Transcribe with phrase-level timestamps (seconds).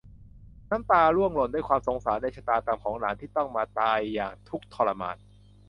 [0.69, 5.17] น้ำตาร่วงหล่นด้วยความสงสารในชะตากรรมของหลานที่ต้องมาตายอย่างทุกข์ทรมาน